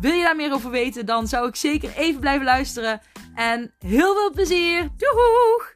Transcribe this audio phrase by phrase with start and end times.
[0.00, 3.00] Wil je daar meer over weten, dan zou ik zeker even blijven luisteren.
[3.34, 4.88] En heel veel plezier!
[4.96, 5.72] Doeg!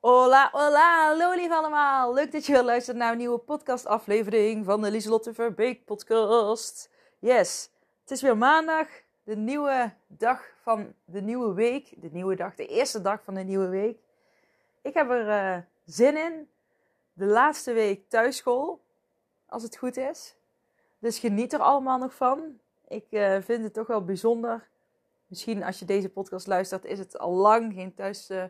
[0.00, 2.14] Hola, hola, hallo lief allemaal.
[2.14, 6.90] Leuk dat je luistert naar een nieuwe podcastaflevering van de Lieselotte Verbeek podcast.
[7.18, 8.86] Yes, het is weer maandag,
[9.24, 11.94] de nieuwe dag van de nieuwe week.
[11.96, 13.98] De nieuwe dag, de eerste dag van de nieuwe week.
[14.82, 16.48] Ik heb er uh, zin in.
[17.12, 18.84] De laatste week thuisschool,
[19.46, 20.36] als het goed is.
[20.98, 22.58] Dus geniet er allemaal nog van.
[22.88, 24.68] Ik uh, vind het toch wel bijzonder.
[25.26, 28.44] Misschien als je deze podcast luistert, is het al lang geen thuis, uh,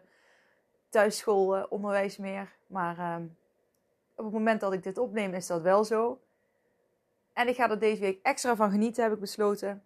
[0.89, 2.53] thuisschoolonderwijs meer.
[2.67, 3.17] Maar uh,
[4.15, 6.21] op het moment dat ik dit opneem, is dat wel zo.
[7.33, 9.83] En ik ga er deze week extra van genieten, heb ik besloten.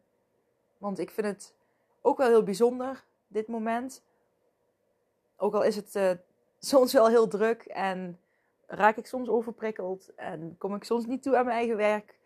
[0.79, 1.55] Want ik vind het
[2.01, 4.03] ook wel heel bijzonder, dit moment.
[5.37, 6.11] Ook al is het uh,
[6.59, 8.21] soms wel heel druk en
[8.71, 12.19] raak ik soms overprikkeld en kom ik soms niet toe aan mijn eigen werk.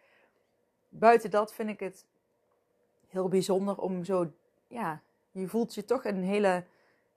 [0.89, 2.06] Buiten dat vind ik het
[3.09, 4.33] heel bijzonder om zo,
[4.67, 6.65] ja, je voelt je toch een hele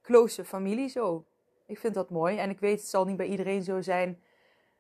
[0.02, 1.25] close familie zo.
[1.66, 4.22] Ik vind dat mooi en ik weet het zal niet bij iedereen zo zijn.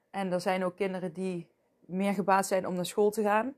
[0.09, 1.47] En er zijn ook kinderen die
[1.79, 3.55] meer gebaat zijn om naar school te gaan.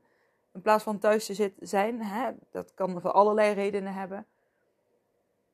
[0.52, 2.02] In plaats van thuis te zitten, zijn.
[2.02, 2.30] Hè?
[2.50, 4.26] Dat kan voor allerlei redenen hebben.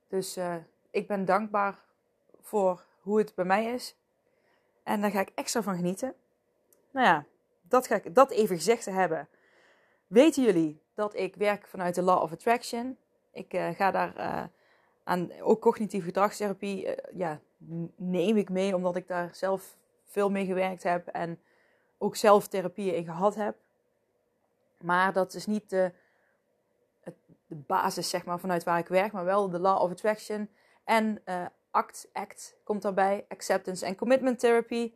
[0.08, 0.54] Dus uh,
[0.90, 1.84] ik ben dankbaar
[2.40, 3.96] voor hoe het bij mij is.
[4.86, 6.14] En daar ga ik extra van genieten.
[6.90, 7.24] Nou ja,
[7.62, 9.28] dat, ga ik, dat even gezegd te hebben.
[10.06, 12.96] Weten jullie dat ik werk vanuit de Law of Attraction?
[13.30, 14.44] Ik uh, ga daar uh,
[15.04, 17.40] aan, ook cognitieve gedragstherapie, uh, ja,
[17.96, 21.40] neem ik mee omdat ik daar zelf veel mee gewerkt heb en
[21.98, 23.56] ook zelf therapieën in gehad heb.
[24.80, 25.92] Maar dat is niet de,
[27.46, 30.50] de basis, zeg maar, vanuit waar ik werk, maar wel de Law of Attraction
[30.84, 31.22] en
[31.76, 34.92] ACT, ACT komt daarbij, Acceptance and Commitment Therapy.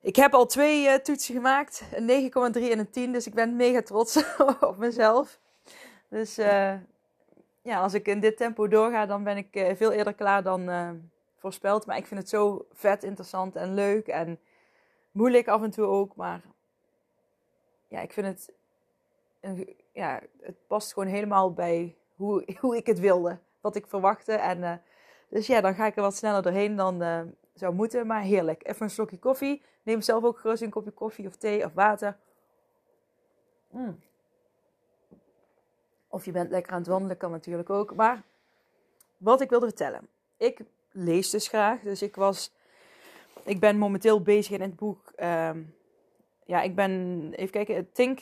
[0.00, 3.56] Ik heb al twee uh, toetsen gemaakt, een 9,3 en een 10, dus ik ben
[3.56, 4.24] mega trots
[4.60, 5.38] op mezelf.
[6.08, 6.74] Dus uh,
[7.62, 10.70] ja, als ik in dit tempo doorga, dan ben ik uh, veel eerder klaar dan
[11.36, 11.86] voorspeld.
[11.86, 14.40] Maar ik vind het zo vet, interessant en leuk en
[15.10, 16.16] moeilijk af en toe ook.
[16.16, 16.40] Maar
[17.88, 18.52] ja, ik vind het,
[19.92, 24.32] ja, het past gewoon helemaal bij hoe, hoe ik het wilde, wat ik verwachtte.
[24.32, 24.82] En
[25.28, 27.20] dus ja, dan ga ik er wat sneller doorheen dan uh,
[27.54, 28.06] zou moeten.
[28.06, 28.66] Maar heerlijk.
[28.66, 29.62] Even een slokje koffie.
[29.82, 32.16] Neem zelf ook gerust een kopje koffie of thee of water.
[33.70, 34.00] Mm.
[36.08, 37.94] Of je bent lekker aan het wandelen, kan natuurlijk ook.
[37.94, 38.22] Maar
[39.16, 40.08] wat ik wilde vertellen.
[40.36, 41.80] Ik lees dus graag.
[41.80, 42.52] Dus ik was...
[43.42, 45.12] Ik ben momenteel bezig in het boek...
[45.16, 45.74] Um,
[46.44, 47.32] ja, ik ben...
[47.32, 47.92] Even kijken.
[47.92, 48.20] Think...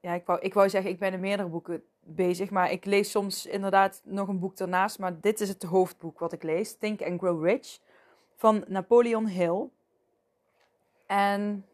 [0.00, 2.50] Ja, ik wou, ik wou zeggen, ik ben in meerdere boeken bezig.
[2.50, 4.98] Maar ik lees soms inderdaad nog een boek ernaast.
[4.98, 6.76] Maar dit is het hoofdboek wat ik lees.
[6.78, 7.78] Think and Grow Rich.
[8.34, 9.68] Van Napoleon Hill.
[11.06, 11.66] En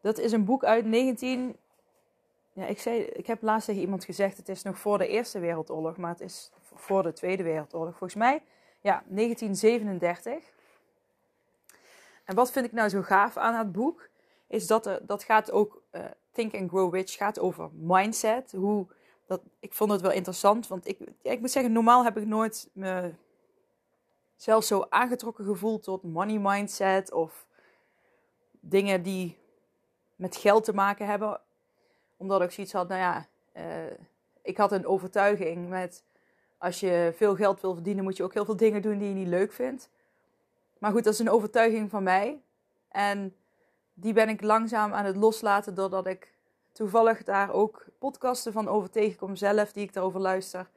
[0.00, 1.56] dat is een boek uit 19...
[2.52, 5.38] Ja, ik, zei, ik heb laatst tegen iemand gezegd, het is nog voor de Eerste
[5.38, 5.96] Wereldoorlog.
[5.96, 7.90] Maar het is voor de Tweede Wereldoorlog.
[7.90, 8.42] Volgens mij,
[8.80, 10.52] ja, 1937.
[12.24, 14.08] En wat vind ik nou zo gaaf aan het boek?
[14.46, 15.82] Is dat er, dat gaat ook...
[15.92, 18.52] Uh, Think and Grow Rich gaat over mindset.
[18.52, 18.86] Hoe,
[19.26, 22.70] dat, ik vond het wel interessant, want ik, ik moet zeggen, normaal heb ik nooit
[22.72, 23.12] me
[24.36, 27.46] zelf zo aangetrokken gevoeld tot money mindset of
[28.60, 29.38] dingen die
[30.16, 31.40] met geld te maken hebben.
[32.16, 33.26] Omdat ik zoiets had, nou ja,
[33.56, 33.92] uh,
[34.42, 36.04] ik had een overtuiging met
[36.58, 39.14] als je veel geld wil verdienen, moet je ook heel veel dingen doen die je
[39.14, 39.90] niet leuk vindt.
[40.78, 42.40] Maar goed, dat is een overtuiging van mij.
[42.88, 43.34] En
[44.00, 46.34] die ben ik langzaam aan het loslaten doordat ik
[46.72, 50.70] toevallig daar ook podcasten van over tegenkom zelf, die ik daarover luister.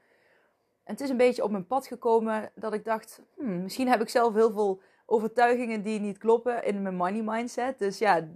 [0.84, 4.02] En het is een beetje op mijn pad gekomen dat ik dacht, hmm, misschien heb
[4.02, 7.80] ik zelf heel veel overtuigingen die niet kloppen in mijn money mindset.
[7.80, 8.28] Dus ja,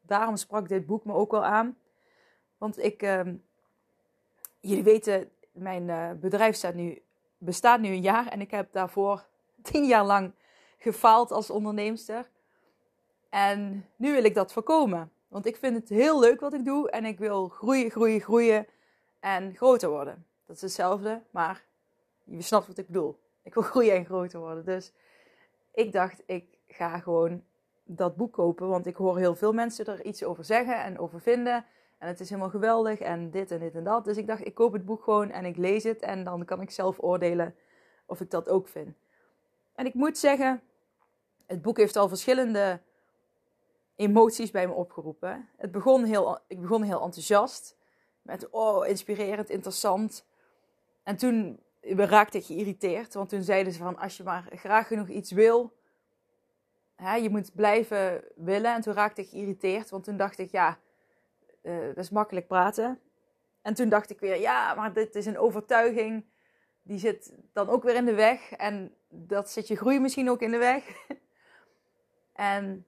[0.00, 1.76] daarom sprak dit boek me ook wel aan.
[2.58, 3.20] Want ik, uh,
[4.60, 7.02] jullie weten, mijn uh, bedrijf staat nu,
[7.38, 9.26] bestaat nu een jaar en ik heb daarvoor
[9.62, 10.32] tien jaar lang
[10.78, 12.28] gefaald als onderneemster.
[13.28, 15.12] En nu wil ik dat voorkomen.
[15.28, 18.66] Want ik vind het heel leuk wat ik doe en ik wil groeien, groeien, groeien
[19.20, 20.26] en groter worden.
[20.46, 21.64] Dat is hetzelfde, maar
[22.24, 23.18] je snapt wat ik bedoel.
[23.42, 24.64] Ik wil groeien en groter worden.
[24.64, 24.92] Dus
[25.74, 27.42] ik dacht, ik ga gewoon
[27.84, 31.20] dat boek kopen, want ik hoor heel veel mensen er iets over zeggen en over
[31.20, 31.64] vinden.
[31.98, 34.04] En het is helemaal geweldig en dit en dit en dat.
[34.04, 36.00] Dus ik dacht, ik koop het boek gewoon en ik lees het.
[36.00, 37.54] En dan kan ik zelf oordelen
[38.06, 38.96] of ik dat ook vind.
[39.74, 40.62] En ik moet zeggen,
[41.46, 42.80] het boek heeft al verschillende
[43.98, 45.48] emoties bij me opgeroepen.
[45.56, 47.76] Het begon heel, ik begon heel enthousiast.
[48.22, 50.24] Met, oh, inspirerend, interessant.
[51.02, 53.14] En toen raakte ik geïrriteerd.
[53.14, 55.76] Want toen zeiden ze van, als je maar graag genoeg iets wil...
[56.96, 58.74] Hè, je moet blijven willen.
[58.74, 59.90] En toen raakte ik geïrriteerd.
[59.90, 60.78] Want toen dacht ik, ja,
[61.62, 63.00] uh, dat is makkelijk praten.
[63.62, 66.24] En toen dacht ik weer, ja, maar dit is een overtuiging.
[66.82, 68.52] Die zit dan ook weer in de weg.
[68.52, 71.06] En dat zit je groei misschien ook in de weg.
[72.32, 72.86] en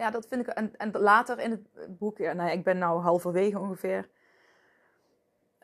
[0.00, 0.54] ja, dat vind ik.
[0.54, 4.08] En, en later in het boek, ja, nou, ik ben nou halverwege ongeveer.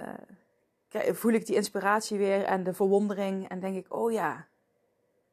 [0.00, 3.48] Uh, voel ik die inspiratie weer en de verwondering.
[3.48, 4.46] En denk ik, oh ja,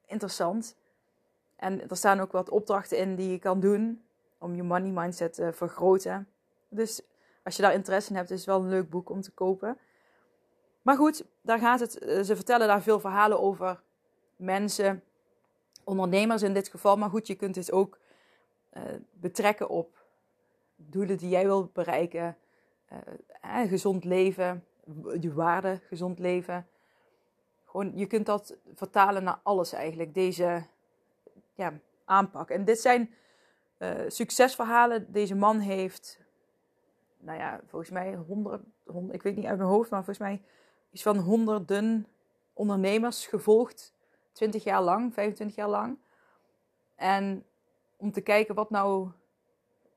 [0.05, 0.75] interessant.
[1.55, 4.03] En er staan ook wat opdrachten in die je kan doen
[4.37, 6.27] om je money mindset te vergroten.
[6.69, 7.01] Dus
[7.43, 9.77] als je daar interesse in hebt, is het wel een leuk boek om te kopen.
[10.81, 11.97] Maar goed, daar gaat het.
[11.99, 13.81] Eh, ze vertellen daar veel verhalen over
[14.35, 15.03] mensen,
[15.83, 16.97] ondernemers in dit geval.
[16.97, 18.01] Maar goed, je kunt het ook
[18.77, 20.05] uh, betrekken op
[20.75, 22.37] doelen die jij wilt bereiken.
[23.43, 24.65] Uh, gezond leven,
[25.19, 26.67] je waarde, gezond leven.
[27.65, 30.63] Gewoon, je kunt dat vertalen naar alles eigenlijk, deze
[31.53, 31.73] ja,
[32.05, 32.49] aanpak.
[32.49, 33.13] En dit zijn
[34.07, 35.11] succesverhalen.
[35.11, 36.19] Deze man heeft,
[37.17, 40.41] nou ja, volgens mij honderd, honderd, ik weet niet uit mijn hoofd, maar volgens mij
[40.91, 42.07] iets van honderden
[42.53, 43.93] ondernemers gevolgd.
[44.31, 45.97] 20 jaar lang, 25 jaar lang.
[46.95, 47.45] En
[48.03, 49.11] om te kijken wat nou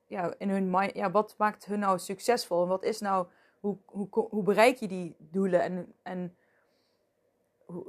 [0.07, 3.27] ja, in hun mind, ja, wat maakt hun nou succesvol en wat is nou,
[3.61, 6.37] hoe, hoe, hoe bereik je die doelen en, en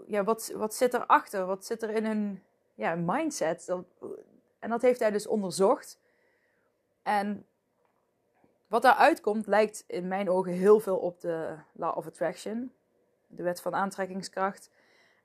[0.08, 2.44] ja, wat, wat zit erachter, wat zit er in hun
[2.76, 3.74] ja, mindset.
[4.60, 6.00] En dat heeft hij dus onderzocht.
[7.04, 7.46] En
[8.68, 12.72] wat daaruit komt lijkt in mijn ogen heel veel op de Law of Attraction,
[13.28, 14.70] de wet van aantrekkingskracht.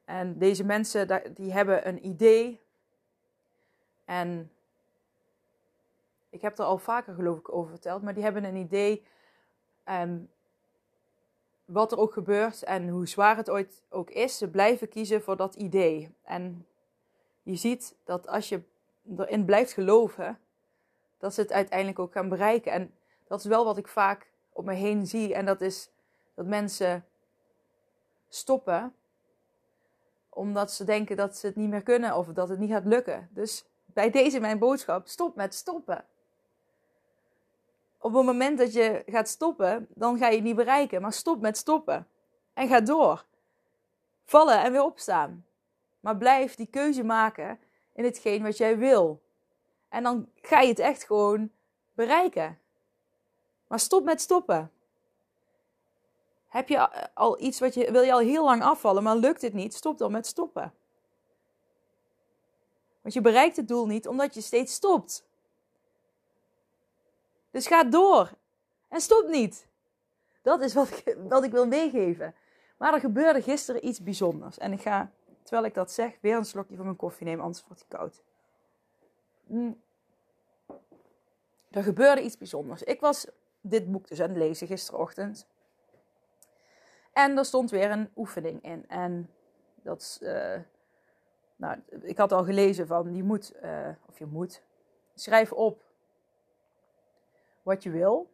[0.05, 2.61] En deze mensen die hebben een idee
[4.05, 4.51] en
[6.33, 9.05] ik heb er al vaker geloof ik over verteld, maar die hebben een idee
[9.89, 10.31] um,
[11.65, 14.39] wat er ook gebeurt en hoe zwaar het ooit ook is.
[14.39, 16.15] Ze blijven kiezen voor dat idee.
[16.23, 16.67] En
[17.43, 18.63] je ziet dat als je
[19.17, 20.39] erin blijft geloven,
[21.19, 22.73] dat ze het uiteindelijk ook gaan bereiken.
[22.73, 22.95] En
[23.27, 25.35] dat is wel wat ik vaak op me heen zie.
[25.35, 25.91] En dat is
[26.35, 27.05] dat mensen
[28.29, 28.95] stoppen
[30.29, 33.29] omdat ze denken dat ze het niet meer kunnen of dat het niet gaat lukken.
[33.33, 36.05] Dus bij deze mijn boodschap: stop met stoppen
[38.03, 41.01] op het moment dat je gaat stoppen, dan ga je het niet bereiken.
[41.03, 42.09] Maar stop met stoppen.
[42.55, 43.25] En ga door.
[44.25, 45.47] Vallen en weer opstaan.
[46.01, 47.59] Maar blijf die keuze maken
[47.93, 49.23] in hetgeen wat jij wil.
[49.89, 51.51] En dan ga je het echt gewoon
[51.95, 52.59] bereiken.
[53.67, 54.71] Maar stop met stoppen.
[56.49, 59.53] Heb je al iets wat je wil je al heel lang afvallen, maar lukt het
[59.53, 59.75] niet?
[59.75, 60.75] Stop dan met stoppen.
[63.01, 65.25] Want je bereikt het doel niet omdat je steeds stopt.
[67.53, 68.31] Dus ga door.
[68.89, 69.67] En stop niet.
[70.43, 72.35] Dat is wat ik, wat ik wil meegeven.
[72.77, 74.59] Maar er gebeurde gisteren iets bijzonders.
[74.59, 75.11] En ik ga,
[75.43, 78.23] terwijl ik dat zeg, weer een slokje van mijn koffie nemen, anders wordt hij koud.
[79.47, 79.81] Mm.
[81.71, 82.83] Er gebeurde iets bijzonders.
[82.83, 83.27] Ik was
[83.61, 85.47] dit boek dus aan het lezen gisterochtend.
[87.13, 88.89] En er stond weer een oefening in.
[88.89, 89.31] En
[89.83, 90.55] dat uh,
[91.57, 94.63] nou, ik had al gelezen van, je moet, uh, of je moet,
[95.15, 95.83] schrijf op
[97.63, 98.31] wat je wil.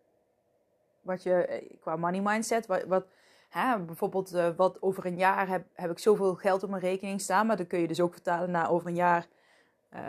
[1.01, 3.07] Wat je eh, qua money mindset, wat, wat
[3.49, 7.21] hè, bijvoorbeeld uh, wat over een jaar heb, heb ik zoveel geld op mijn rekening
[7.21, 9.27] staan, maar dan kun je dus ook vertalen naar over een jaar
[9.95, 10.01] uh,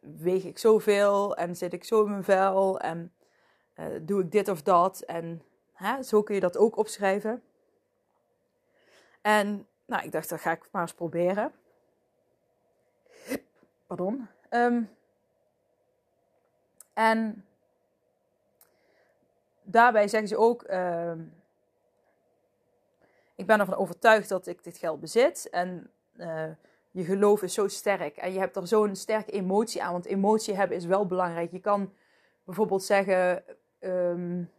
[0.00, 3.12] weeg ik zoveel en zit ik zo in mijn vel en
[4.00, 7.42] doe ik dit of dat en hè, zo kun je dat ook opschrijven.
[9.20, 11.52] En nou, ik dacht, dat ga ik maar eens proberen.
[13.86, 14.28] Pardon.
[14.50, 14.90] Um,
[16.92, 17.46] en
[19.72, 21.12] daarbij zeggen ze ook: uh,
[23.34, 25.50] Ik ben ervan overtuigd dat ik dit geld bezit.
[25.50, 26.50] En uh,
[26.90, 28.16] je geloof is zo sterk.
[28.16, 29.92] En je hebt er zo'n sterke emotie aan.
[29.92, 31.50] Want emotie hebben is wel belangrijk.
[31.50, 31.92] Je kan
[32.44, 33.44] bijvoorbeeld zeggen:
[33.80, 34.50] um,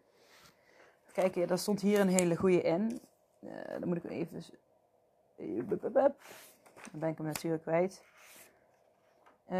[1.13, 3.01] Kijk, daar stond hier een hele goede in.
[3.43, 4.43] Uh, dan moet ik even.
[6.91, 8.03] Dan ben ik hem natuurlijk kwijt.
[9.51, 9.57] Uh,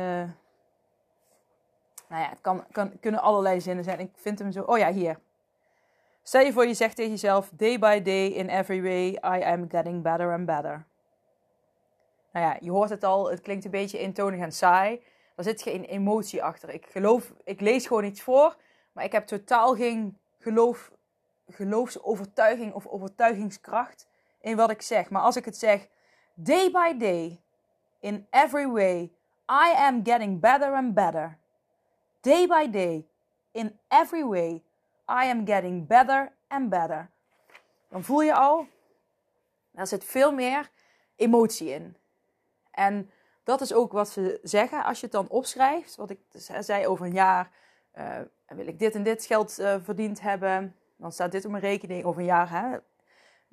[2.10, 2.41] nou ja, het
[2.72, 4.00] kan, kunnen allerlei zinnen zijn.
[4.00, 4.62] Ik vind hem zo.
[4.62, 5.19] Oh ja, hier.
[6.23, 9.69] Stel je voor, je zegt tegen jezelf: Day by day, in every way, I am
[9.69, 10.85] getting better and better.
[12.31, 15.01] Nou ja, je hoort het al, het klinkt een beetje eentonig en saai.
[15.35, 16.69] Er zit geen emotie achter.
[16.69, 18.55] Ik geloof, ik lees gewoon iets voor,
[18.91, 20.91] Maar ik heb totaal geen geloof,
[21.49, 24.07] geloofsovertuiging of overtuigingskracht
[24.41, 25.09] in wat ik zeg.
[25.09, 25.87] Maar als ik het zeg,
[26.33, 27.41] day by day,
[27.99, 29.11] in every way,
[29.49, 31.37] I am getting better and better.
[32.21, 33.07] Day by day,
[33.51, 34.63] in every way,
[35.10, 37.10] I am getting better and better.
[37.89, 38.67] Dan voel je al,
[39.74, 40.69] er zit veel meer
[41.15, 41.98] emotie in.
[42.72, 43.12] En
[43.43, 45.95] dat is ook wat ze zeggen als je het dan opschrijft.
[45.95, 46.19] Wat ik
[46.60, 47.51] zei over een jaar
[47.98, 50.75] uh, wil ik dit en dit geld uh, verdiend hebben.
[50.95, 52.50] Dan staat dit op mijn rekening over een jaar.
[52.50, 52.77] Hè,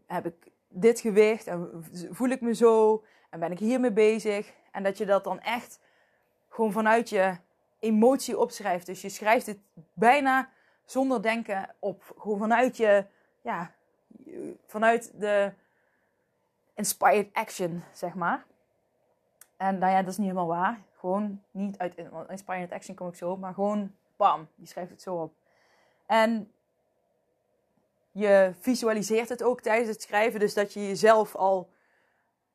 [0.07, 4.53] heb ik dit gewicht en voel ik me zo en ben ik hiermee bezig.
[4.73, 5.81] En dat je dat dan echt
[6.49, 7.37] gewoon vanuit je
[7.79, 8.87] emotie opschrijft.
[8.87, 9.59] Dus je schrijft het
[9.93, 10.49] bijna
[10.91, 12.15] zonder denken op.
[12.19, 13.05] Gewoon vanuit je,
[13.41, 13.73] ja,
[14.67, 15.53] vanuit de
[16.75, 18.45] inspired action, zeg maar.
[19.57, 20.81] En nou ja, dat is niet helemaal waar.
[20.97, 21.95] Gewoon niet uit
[22.29, 25.35] inspired action kom ik zo, maar gewoon bam, je schrijft het zo op.
[26.07, 26.53] En
[28.11, 31.71] je visualiseert het ook tijdens het schrijven, dus dat je jezelf al.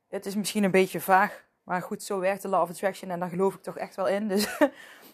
[0.08, 3.20] Het is misschien een beetje vaag, maar goed, zo werkt de Law of Attraction en
[3.20, 4.27] daar geloof ik toch echt wel in.
[4.27, 4.58] Dus,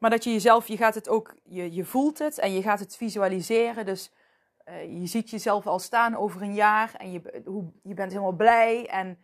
[0.00, 2.78] maar dat je jezelf, je gaat het ook, je, je voelt het en je gaat
[2.78, 3.84] het visualiseren.
[3.84, 4.12] Dus
[4.68, 8.32] uh, je ziet jezelf al staan over een jaar en je, hoe, je bent helemaal
[8.32, 8.86] blij.
[8.86, 9.18] En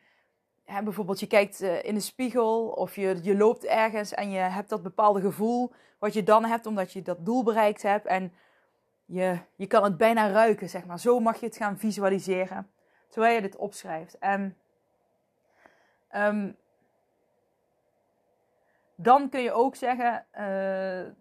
[0.64, 4.38] hè, bijvoorbeeld je kijkt uh, in de spiegel of je, je loopt ergens en je
[4.38, 8.06] hebt dat bepaalde gevoel wat je dan hebt omdat je dat doel bereikt hebt.
[8.06, 8.32] En
[9.04, 11.00] je, je kan het bijna ruiken, zeg maar.
[11.00, 12.70] Zo mag je het gaan visualiseren
[13.08, 14.18] terwijl je dit opschrijft.
[14.18, 14.56] En
[16.16, 16.56] um,
[18.96, 21.12] dan kun je ook zeggen uh,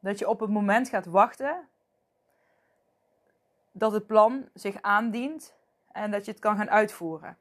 [0.00, 1.68] dat je op het moment gaat wachten
[3.72, 5.54] dat het plan zich aandient
[5.92, 7.38] en dat je het kan gaan uitvoeren.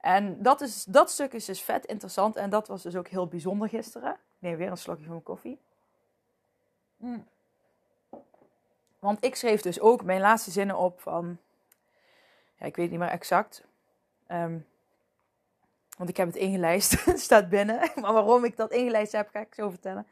[0.00, 3.26] En dat, is, dat stuk is dus vet interessant en dat was dus ook heel
[3.26, 4.12] bijzonder gisteren.
[4.12, 5.60] Ik neem weer een slokje van mijn koffie.
[6.96, 7.26] Mm.
[8.98, 11.38] Want ik schreef dus ook mijn laatste zinnen op van.
[12.54, 13.64] Ja, ik weet niet meer exact.
[14.28, 14.66] Um,
[15.98, 16.92] want ik heb het ingelijst.
[17.04, 17.90] het staat binnen.
[18.00, 20.06] Maar waarom ik dat ingelijst heb, ga ik zo vertellen.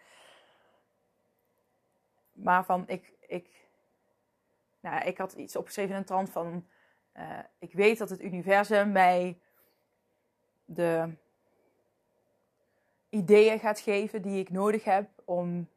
[2.32, 3.12] Maar van ik.
[3.26, 3.64] ik
[4.80, 6.66] nou, ik had iets opgeschreven in een trant van.
[7.16, 9.38] Uh, ik weet dat het universum mij
[10.64, 11.14] de
[13.08, 15.68] ideeën gaat geven die ik nodig heb om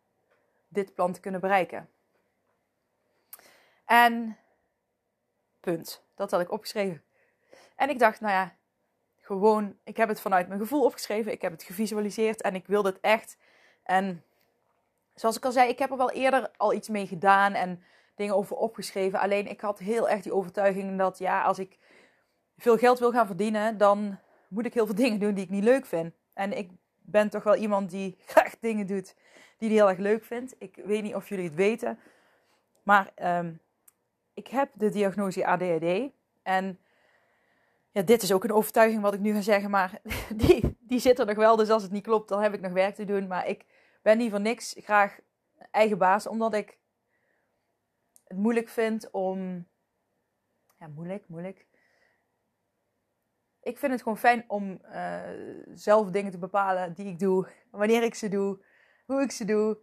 [0.67, 1.89] dit plan te kunnen bereiken.
[3.85, 4.37] En
[5.59, 6.03] punt.
[6.15, 7.03] Dat had ik opgeschreven.
[7.75, 8.55] En ik dacht, nou ja,
[9.37, 11.31] gewoon, ik heb het vanuit mijn gevoel opgeschreven.
[11.31, 13.37] Ik heb het gevisualiseerd en ik wilde het echt.
[13.83, 14.23] En
[15.15, 17.83] zoals ik al zei, ik heb er wel eerder al iets mee gedaan en
[18.15, 19.19] dingen over opgeschreven.
[19.19, 21.77] Alleen ik had heel erg die overtuiging dat ja, als ik
[22.57, 25.63] veel geld wil gaan verdienen, dan moet ik heel veel dingen doen die ik niet
[25.63, 26.13] leuk vind.
[26.33, 26.71] En ik
[27.01, 29.15] ben toch wel iemand die graag dingen doet
[29.57, 30.55] die hij heel erg leuk vindt.
[30.57, 31.99] Ik weet niet of jullie het weten,
[32.83, 33.59] maar um,
[34.33, 36.11] ik heb de diagnose ADHD.
[36.43, 36.79] En
[38.05, 40.01] dit is ook een overtuiging wat ik nu ga zeggen, maar
[40.35, 41.55] die, die zit er nog wel.
[41.55, 43.27] Dus als het niet klopt, dan heb ik nog werk te doen.
[43.27, 43.65] Maar ik
[44.01, 45.19] ben niet voor niks graag
[45.71, 46.77] eigen baas, omdat ik
[48.23, 49.67] het moeilijk vind om.
[50.79, 51.67] Ja, moeilijk, moeilijk.
[53.61, 55.21] Ik vind het gewoon fijn om uh,
[55.73, 58.65] zelf dingen te bepalen die ik doe, wanneer ik ze doe,
[59.05, 59.77] hoe ik ze doe.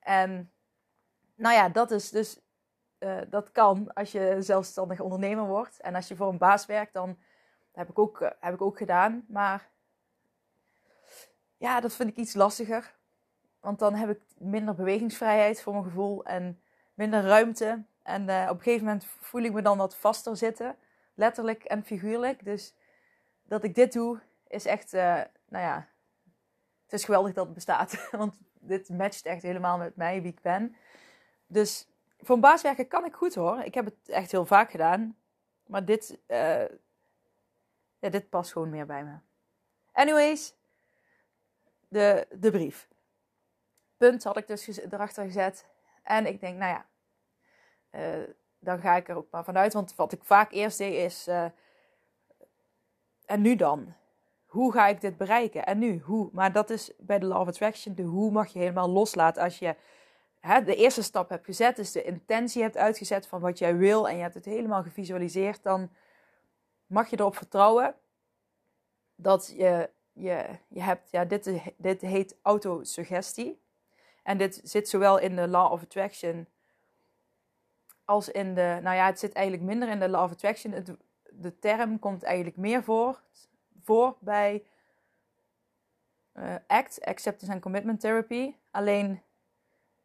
[0.00, 0.52] En
[1.34, 2.40] nou ja, dat is dus
[2.98, 5.80] uh, dat kan als je zelfstandig ondernemer wordt.
[5.80, 7.18] En als je voor een baas werkt, dan
[7.76, 9.24] heb ik ook, uh, heb ik ook gedaan.
[9.28, 9.68] Maar
[11.56, 12.94] ja, dat vind ik iets lastiger.
[13.60, 16.60] Want dan heb ik minder bewegingsvrijheid voor mijn gevoel en
[16.94, 17.84] minder ruimte.
[18.02, 20.76] En uh, op een gegeven moment voel ik me dan wat vaster zitten,
[21.14, 22.44] letterlijk en figuurlijk.
[22.44, 22.74] Dus
[23.42, 25.88] dat ik dit doe, is echt, nou ja,
[26.82, 28.08] het is geweldig dat het bestaat.
[28.10, 30.76] Want dit matcht echt helemaal met mij, wie ik ben.
[31.46, 31.88] Dus
[32.20, 33.60] voor een baas werken kan ik goed hoor.
[33.60, 35.16] Ik heb het echt heel vaak gedaan.
[35.66, 36.18] Maar dit,
[37.98, 39.16] ja, dit past gewoon meer bij me.
[39.92, 40.54] Anyways,
[41.88, 42.88] de, de brief.
[43.96, 45.66] Punt had ik dus erachter gezet.
[46.02, 46.86] En ik denk, nou ja,
[47.90, 49.72] uh, dan ga ik er ook maar vanuit.
[49.72, 51.44] Want wat ik vaak eerst deed is, uh,
[53.24, 53.94] en nu dan?
[54.46, 55.66] Hoe ga ik dit bereiken?
[55.66, 56.28] En nu, hoe?
[56.32, 59.76] Maar dat is bij de of Attraction, de hoe mag je helemaal loslaten als je
[60.40, 64.08] hè, de eerste stap hebt gezet, dus de intentie hebt uitgezet van wat jij wil
[64.08, 65.90] en je hebt het helemaal gevisualiseerd, dan
[66.86, 67.94] mag je erop vertrouwen
[69.14, 73.60] dat je, je, je hebt, ja, dit, dit heet autosuggestie.
[74.22, 76.46] En dit zit zowel in de Law of Attraction
[78.04, 80.98] als in de, nou ja, het zit eigenlijk minder in de Law of Attraction.
[81.30, 83.20] De term komt eigenlijk meer voor,
[83.82, 84.64] voor bij
[86.34, 88.54] uh, ACT, Acceptance and Commitment Therapy.
[88.70, 89.22] Alleen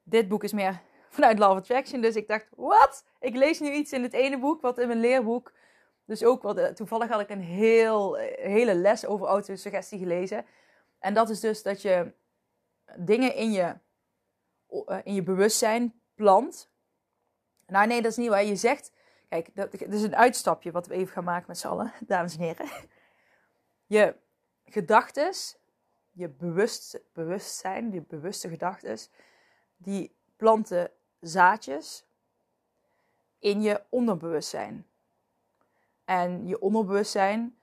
[0.03, 0.81] dit boek is meer
[1.15, 2.01] vanuit Love Attraction.
[2.01, 3.05] Dus ik dacht, wat?
[3.19, 5.53] Ik lees nu iets in het ene boek, wat in mijn leerboek.
[6.11, 10.45] Dus ook, wat, eh, toevallig had ik een heel, hele les over autosuggestie gelezen.
[10.99, 12.13] En dat is dus dat je
[12.95, 13.75] dingen in je,
[15.03, 16.69] in je bewustzijn plant.
[17.67, 18.43] Nou nee, dat is niet waar.
[18.43, 18.91] Je zegt,
[19.29, 22.41] kijk, dat, is een uitstapje wat we even gaan maken met z'n allen, dames en
[22.41, 22.67] heren.
[23.85, 24.15] Je
[24.65, 25.57] gedachtes,
[26.11, 29.09] je bewust, bewustzijn, je bewuste gedachtes,
[29.77, 32.05] die planten zaadjes
[33.39, 34.85] in je onderbewustzijn.
[36.11, 37.55] En je onderbewustzijn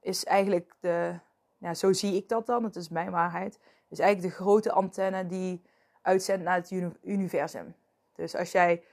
[0.00, 1.18] is eigenlijk de,
[1.58, 3.58] ja, zo zie ik dat dan, het is mijn waarheid,
[3.88, 5.62] is eigenlijk de grote antenne die
[6.02, 6.70] uitzendt naar het
[7.02, 7.74] universum.
[8.12, 8.84] Dus als jij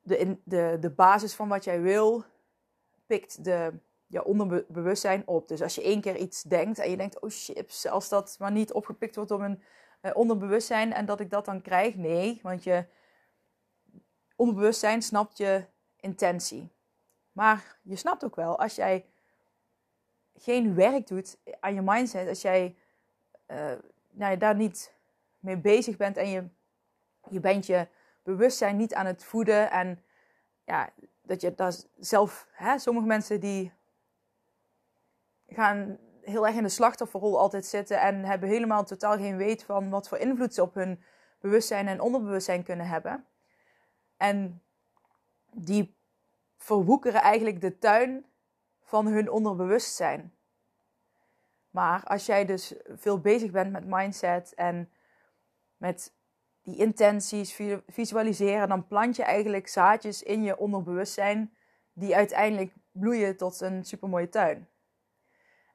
[0.00, 2.24] de, de, de basis van wat jij wil,
[3.06, 3.72] pikt de,
[4.06, 5.48] je onderbewustzijn op.
[5.48, 8.52] Dus als je één keer iets denkt en je denkt, oh chips, als dat maar
[8.52, 9.62] niet opgepikt wordt door mijn
[10.02, 11.94] uh, onderbewustzijn en dat ik dat dan krijg.
[11.94, 12.86] Nee, want je
[14.36, 15.64] onderbewustzijn snapt je
[15.96, 16.74] intentie.
[17.36, 19.06] Maar je snapt ook wel, als jij
[20.34, 22.76] geen werk doet aan je mindset, als jij
[23.46, 23.72] uh,
[24.10, 24.94] nou, daar niet
[25.38, 26.48] mee bezig bent en je,
[27.28, 27.88] je bent je
[28.22, 30.04] bewustzijn niet aan het voeden en
[30.64, 30.90] ja,
[31.22, 33.72] dat je daar zelf, hè, sommige mensen die
[35.48, 39.90] gaan heel erg in de slachtofferrol altijd zitten en hebben helemaal totaal geen weet van
[39.90, 41.02] wat voor invloed ze op hun
[41.40, 43.26] bewustzijn en onderbewustzijn kunnen hebben.
[44.16, 44.62] En
[45.50, 45.96] die
[46.56, 48.26] verwoekeren eigenlijk de tuin
[48.82, 50.34] van hun onderbewustzijn.
[51.70, 54.90] Maar als jij dus veel bezig bent met mindset en
[55.76, 56.14] met
[56.62, 61.56] die intenties visualiseren, dan plant je eigenlijk zaadjes in je onderbewustzijn
[61.92, 64.68] die uiteindelijk bloeien tot een supermooie tuin.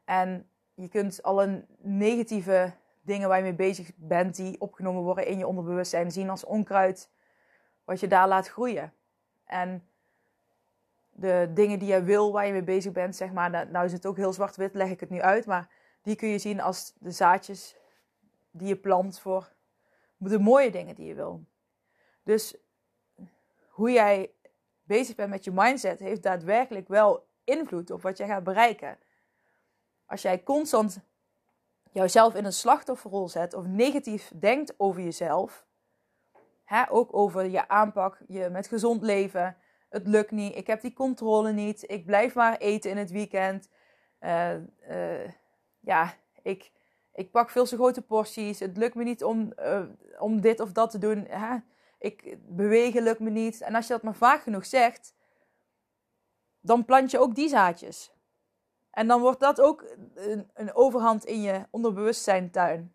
[0.06, 5.38] En je kunt alle negatieve dingen waar je mee bezig bent, die opgenomen worden in
[5.38, 7.10] je onderbewustzijn, zien als onkruid
[7.84, 8.94] wat je daar laat groeien.
[9.46, 9.90] En
[11.22, 14.06] de dingen die je wil, waar je mee bezig bent, zeg maar, nou is het
[14.06, 15.70] ook heel zwart-wit, leg ik het nu uit, maar
[16.02, 17.76] die kun je zien als de zaadjes
[18.52, 19.54] die je plant voor
[20.18, 21.46] de mooie dingen die je wil.
[22.24, 22.56] Dus
[23.70, 24.32] hoe jij
[24.84, 28.98] bezig bent met je mindset heeft daadwerkelijk wel invloed op wat jij gaat bereiken.
[30.06, 31.00] Als jij constant
[31.92, 35.66] jouzelf in een slachtofferrol zet of negatief denkt over jezelf,
[36.66, 39.58] hè, ook over je aanpak, je met gezond leven,
[39.92, 43.70] het lukt niet, ik heb die controle niet, ik blijf maar eten in het weekend,
[44.22, 44.56] uh,
[44.90, 45.30] uh,
[45.80, 46.72] ja, ik,
[47.14, 49.82] ik pak veel te grote porties, het lukt me niet om, uh,
[50.20, 51.28] om dit of dat te doen,
[52.02, 53.62] ik bewegen lukt me niet.
[53.62, 55.14] En als je dat maar vaak genoeg zegt,
[56.62, 58.12] dan plant je ook die zaadjes.
[58.92, 62.94] En dan wordt dat ook een, een overhand in je onderbewustzijn tuin.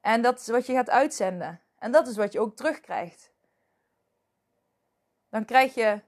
[0.00, 1.60] En dat is wat je gaat uitzenden.
[1.78, 3.30] En dat is wat je ook terugkrijgt.
[5.28, 6.00] Dan krijg je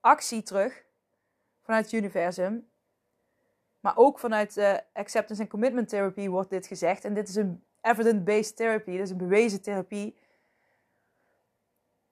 [0.00, 0.84] actie terug
[1.62, 2.68] vanuit het universum.
[3.80, 7.04] Maar ook vanuit uh, acceptance and commitment therapy wordt dit gezegd.
[7.04, 10.16] En dit is een evidence-based therapy, dat is een bewezen therapie.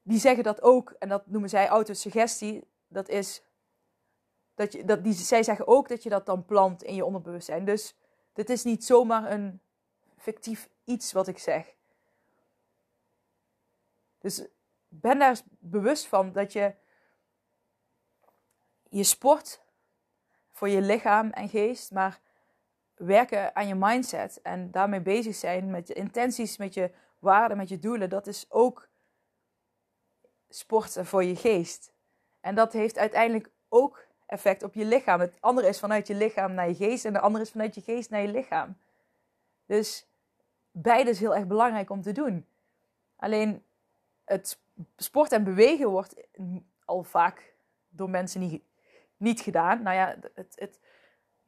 [0.03, 2.65] Die zeggen dat ook, en dat noemen zij autosuggestie.
[2.89, 3.43] Dat is
[4.55, 7.65] dat je, dat die, zij zeggen ook dat je dat dan plant in je onderbewustzijn.
[7.65, 7.97] Dus
[8.33, 9.61] dit is niet zomaar een
[10.17, 11.75] fictief iets wat ik zeg.
[14.19, 14.47] Dus
[15.01, 16.75] ben daar bewust van dat je
[18.89, 19.61] je sport
[20.51, 22.21] voor je lichaam en geest, maar
[22.95, 27.69] werken aan je mindset en daarmee bezig zijn met je intenties, met je waarden, met
[27.69, 28.89] je doelen, dat is ook
[30.49, 31.93] sporten voor je geest.
[32.41, 35.21] En dat heeft uiteindelijk ook effect op je lichaam.
[35.21, 37.81] Het andere is vanuit je lichaam naar je geest en de andere is vanuit je
[37.81, 38.77] geest naar je lichaam.
[39.67, 40.07] Dus
[40.71, 42.47] beide is heel erg belangrijk om te doen.
[43.17, 43.65] Alleen
[44.25, 44.62] het
[44.97, 46.15] sport en bewegen wordt
[46.85, 47.55] al vaak
[47.89, 48.63] door mensen niet,
[49.17, 49.83] niet gedaan.
[49.83, 50.81] Nou ja, het, het,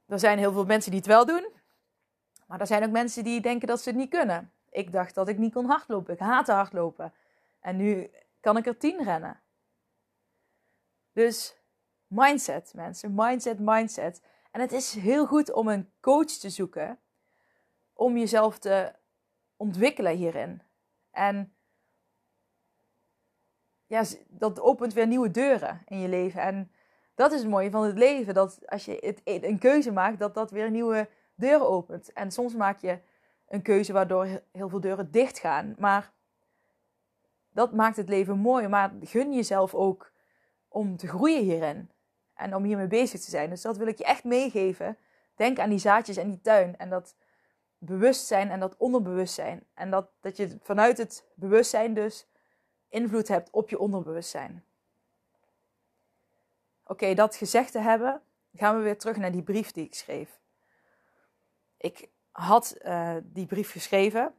[0.07, 1.49] er zijn heel veel mensen die het wel doen.
[2.47, 4.53] Maar er zijn ook mensen die denken dat ze het niet kunnen.
[4.71, 6.15] Ik dacht dat ik niet kon hardlopen.
[6.15, 7.13] Ik haatte hardlopen.
[7.61, 8.11] En nu
[8.41, 9.41] kan ik er tien rennen.
[11.13, 11.57] Dus
[12.07, 13.15] mindset, mensen.
[13.15, 14.23] Mindset, mindset.
[14.51, 16.99] En het is heel goed om een coach te zoeken
[17.93, 18.93] om jezelf te
[19.57, 20.63] ontwikkelen hierin.
[21.11, 21.55] En
[23.95, 26.41] ja, dat opent weer nieuwe deuren in je leven.
[26.41, 26.71] En
[27.15, 28.35] dat is het mooie van het leven.
[28.35, 32.13] Dat als je het, een keuze maakt, dat dat weer nieuwe deuren opent.
[32.13, 32.99] En soms maak je
[33.49, 35.75] een keuze waardoor heel veel deuren dicht gaan.
[35.79, 36.13] Maar
[37.51, 38.69] dat maakt het leven mooi.
[38.69, 40.13] Maar gun jezelf ook
[40.69, 41.91] om te groeien hierin.
[42.35, 43.51] En om hiermee bezig te zijn.
[43.51, 44.97] Dus dat wil ik je echt meegeven.
[45.35, 46.77] Denk aan die zaadjes en die tuin.
[46.77, 47.17] En dat
[47.79, 49.67] bewustzijn en dat onderbewustzijn.
[49.75, 52.27] En dat, dat je vanuit het bewustzijn dus
[52.89, 54.65] invloed hebt op je onderbewustzijn.
[56.87, 58.23] Oké, dat gezegd te hebben,
[58.55, 60.41] gaan we weer terug naar die brief die ik schreef.
[61.77, 64.35] Ik had uh, die brief geschreven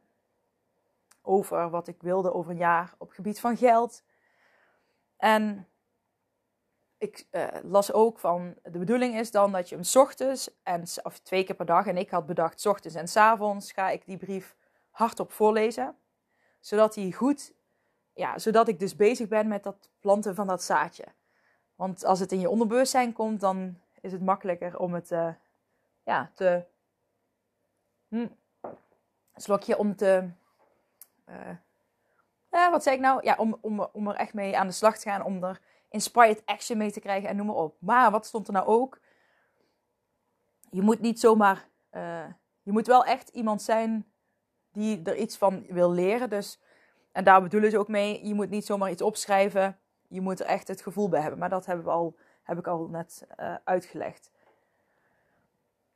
[1.21, 4.03] over wat ik wilde over een jaar op gebied van geld.
[5.17, 5.67] En
[6.97, 11.19] ik uh, las ook van de bedoeling is dan dat je hem ochtends en of
[11.19, 14.17] twee keer per dag en ik had bedacht ochtends en s avonds ga ik die
[14.17, 14.55] brief
[14.89, 15.97] hardop voorlezen,
[16.59, 17.53] zodat hij goed,
[18.15, 21.05] ja, zodat ik dus bezig ben met dat planten van dat zaadje.
[21.75, 25.33] Want als het in je onderbewustzijn komt, dan is het makkelijker om het uh,
[26.03, 26.63] ja, te
[28.07, 28.27] hm,
[29.35, 30.29] slokje om te
[31.29, 33.23] uh, wat zei ik nou?
[33.23, 36.45] Ja, om, om, om er echt mee aan de slag te gaan, om er inspired
[36.45, 37.75] action mee te krijgen en noem maar op.
[37.79, 38.99] Maar wat stond er nou ook?
[40.69, 41.67] Je moet niet zomaar.
[42.61, 44.05] Je moet wel echt iemand zijn
[44.71, 46.29] die er iets van wil leren.
[46.29, 46.59] Dus,
[47.15, 48.27] en daar bedoelen ze ook mee.
[48.27, 49.77] Je moet niet zomaar iets opschrijven.
[50.07, 51.39] Je moet er echt het gevoel bij hebben.
[51.39, 54.31] Maar dat hebben we al, heb ik al net uh, uitgelegd.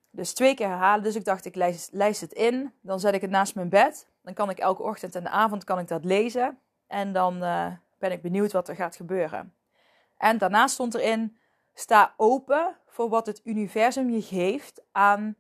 [0.10, 1.04] Dus twee keer herhalen.
[1.04, 1.56] Dus ik dacht, ik
[1.92, 2.74] lijst, het in.
[2.82, 4.08] Dan zet ik het naast mijn bed.
[4.22, 6.60] Dan kan ik elke ochtend en de avond kan ik dat lezen.
[6.88, 9.54] En dan uh, ben ik benieuwd wat er gaat gebeuren.
[10.18, 11.38] En daarna stond erin:
[11.74, 15.36] sta open voor wat het universum je geeft aan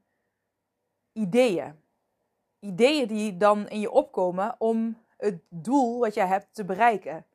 [1.13, 1.80] ideeën.
[2.60, 7.25] Ideeën die dan in je opkomen om het doel wat jij hebt te bereiken.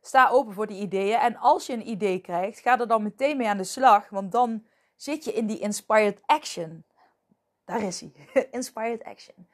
[0.00, 1.18] Sta open voor die ideeën.
[1.18, 4.08] En als je een idee krijgt, ga er dan meteen mee aan de slag.
[4.08, 6.84] Want dan zit je in die inspired action.
[7.64, 8.12] Daar is hij.
[8.50, 9.48] inspired action.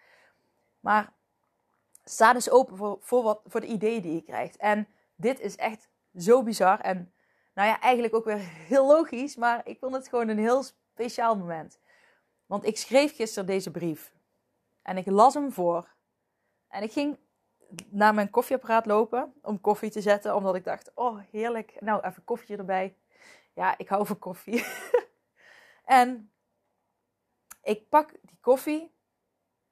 [0.81, 1.13] Maar
[2.05, 4.57] sta dus open voor, voor, wat, voor de ideeën die je krijgt.
[4.57, 6.81] En dit is echt zo bizar.
[6.81, 7.13] En
[7.55, 8.41] nou ja, eigenlijk ook weer
[8.73, 9.37] heel logisch.
[9.37, 11.79] Maar ik vond het gewoon een heel speciaal moment.
[12.47, 14.13] Want ik schreef gisteren deze brief.
[14.83, 15.89] En ik las hem voor.
[16.69, 17.17] En ik ging
[17.89, 20.37] naar mijn koffieapparaat lopen om koffie te zetten.
[20.37, 21.77] Omdat ik dacht, oh heerlijk.
[21.81, 22.97] Nou, even koffie erbij.
[23.53, 24.65] Ja, ik hou van koffie.
[25.85, 26.31] en
[27.63, 28.95] ik pak die koffie.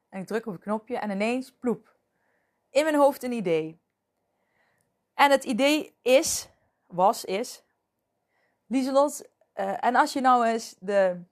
[0.08, 0.98] En ik druk op een knopje.
[0.98, 1.98] En ineens, ploep
[2.70, 3.80] in mijn hoofd een idee.
[5.14, 6.48] En het idee is,
[6.86, 7.64] was, is,
[8.66, 11.22] Lieselot, uh, en als je nou eens de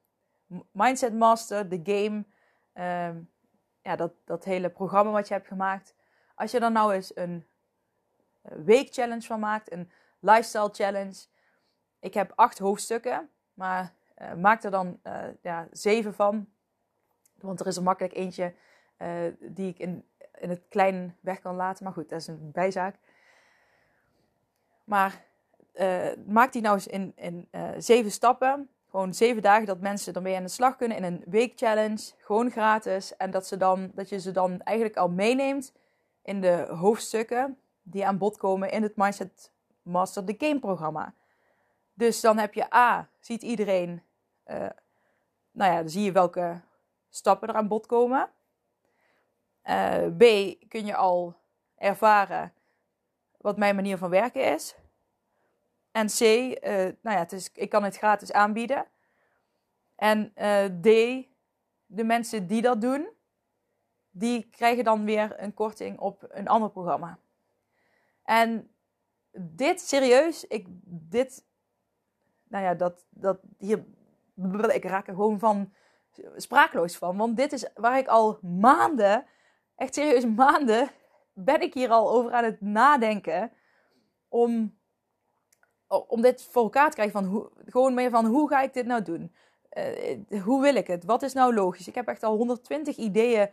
[0.72, 2.24] Mindset Master, de game,
[2.74, 3.22] uh,
[3.82, 5.94] ja, dat, dat hele programma wat je hebt gemaakt,
[6.38, 7.46] als je dan nou eens een
[8.42, 11.26] week challenge van maakt, een lifestyle challenge.
[12.00, 16.48] Ik heb acht hoofdstukken, maar uh, maak er dan uh, ja, zeven van.
[17.40, 18.54] Want er is er makkelijk eentje
[19.40, 20.04] die ik in
[20.38, 21.84] in het klein weg kan laten.
[21.84, 22.96] Maar goed, dat is een bijzaak.
[24.84, 25.24] Maar
[26.26, 27.48] maak die nou eens in, in
[27.78, 28.68] zeven stappen.
[28.90, 32.12] Gewoon zeven dagen dat mensen ermee aan de slag kunnen in een week challenge.
[32.18, 33.16] Gewoon gratis.
[33.16, 35.72] En dat, ze dan, dat je ze dan eigenlijk al meeneemt
[36.22, 39.52] in de hoofdstukken die aan bod komen in het Mindset
[39.82, 41.14] Master the Game programma.
[41.94, 44.02] Dus dan heb je A, ziet iedereen,
[44.46, 44.56] uh,
[45.50, 46.60] nou ja, dan zie je welke
[47.08, 48.30] stappen er aan bod komen.
[49.64, 50.22] Uh, B,
[50.68, 51.36] kun je al
[51.76, 52.52] ervaren
[53.36, 54.76] wat mijn manier van werken is.
[55.92, 56.52] En C, uh,
[57.00, 58.86] nou ja, het is, ik kan het gratis aanbieden.
[59.94, 60.32] En
[60.80, 60.86] D,
[61.86, 63.08] de mensen die dat doen,
[64.18, 67.18] die krijgen dan weer een korting op een ander programma.
[68.22, 68.70] En
[69.32, 71.44] dit, serieus, ik, dit,
[72.48, 73.84] nou ja, dat, dat hier,
[74.72, 75.72] ik raak er gewoon van
[76.36, 77.16] sprakeloos van.
[77.16, 79.26] Want dit is waar ik al maanden
[79.76, 80.90] echt serieus maanden
[81.32, 83.52] ben ik hier al over aan het nadenken
[84.28, 84.78] om,
[85.86, 87.20] om dit voor elkaar te krijgen.
[87.20, 89.34] Van hoe, gewoon meer van hoe ga ik dit nou doen?
[89.72, 91.04] Uh, hoe wil ik het?
[91.04, 91.88] Wat is nou logisch?
[91.88, 93.50] Ik heb echt al 120 ideeën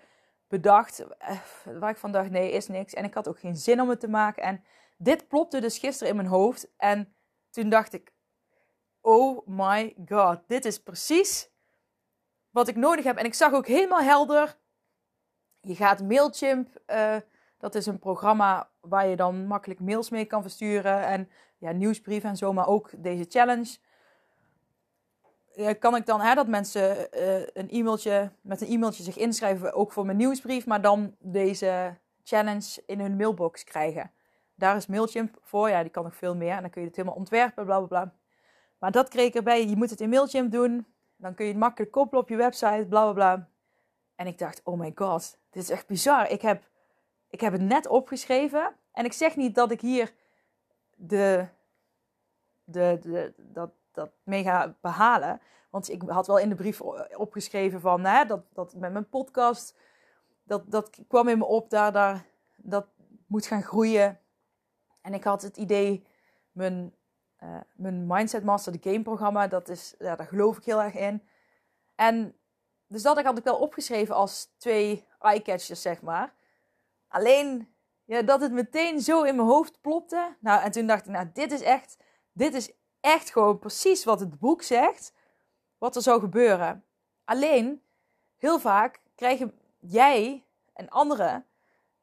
[0.48, 1.40] bedacht uh,
[1.80, 2.94] waar ik van dacht nee is niks.
[2.94, 4.44] En ik had ook geen zin om het te maken.
[4.44, 4.64] En
[4.98, 6.68] dit plopte dus gisteren in mijn hoofd.
[6.78, 7.16] En
[7.50, 8.14] toen dacht ik,
[9.02, 11.50] oh my god, dit is precies
[12.50, 13.18] wat ik nodig heb.
[13.18, 14.58] En ik zag ook helemaal helder
[15.66, 17.16] je gaat Mailchimp, uh,
[17.58, 21.06] dat is een programma waar je dan makkelijk mails mee kan versturen.
[21.06, 23.78] En ja, nieuwsbrieven en zo, maar ook deze challenge.
[25.58, 29.74] Uh, kan ik dan, hè, dat mensen uh, een e-mailtje, met een e-mailtje zich inschrijven,
[29.74, 34.12] ook voor mijn nieuwsbrief, maar dan deze challenge in hun mailbox krijgen.
[34.56, 36.56] Daar is Mailchimp voor, ja, die kan nog veel meer.
[36.56, 38.14] En dan kun je het helemaal ontwerpen, bla bla bla.
[38.80, 40.86] Maar dat kreeg ik erbij, je moet het in Mailchimp doen.
[41.18, 43.50] Dan kun je het makkelijk koppelen op je website, bla bla bla.
[44.16, 46.30] En ik dacht, oh my god, dit is echt bizar.
[46.30, 46.64] Ik heb,
[47.30, 48.76] ik heb het net opgeschreven.
[48.92, 50.14] En ik zeg niet dat ik hier
[50.96, 51.48] de,
[52.64, 55.42] de, de, dat, dat mee ga behalen.
[55.70, 56.82] Want ik had wel in de brief
[57.18, 59.76] opgeschreven van hè, dat, dat met mijn podcast
[60.46, 62.88] dat, dat kwam in me op, daar, daar, dat
[63.28, 64.20] moet gaan groeien.
[65.02, 66.08] En ik had het idee,
[66.52, 66.94] mijn,
[67.44, 70.94] uh, mijn Mindset Master, de game programma, dat is, ja, daar geloof ik heel erg
[70.94, 71.24] in.
[71.96, 72.36] En
[72.88, 76.34] dus dat had ik wel opgeschreven als twee eye-catchers, zeg maar.
[77.08, 80.36] Alleen ja, dat het meteen zo in mijn hoofd plopte.
[80.40, 81.98] Nou, en toen dacht ik, nou, dit is echt,
[82.32, 82.74] dit is
[83.06, 85.14] echt gewoon precies wat het boek zegt,
[85.78, 86.84] wat er zou gebeuren.
[87.26, 87.82] Alleen,
[88.38, 91.46] heel vaak krijgen jij en anderen